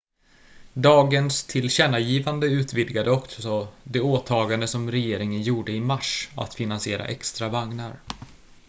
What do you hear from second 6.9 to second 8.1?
extra vagnar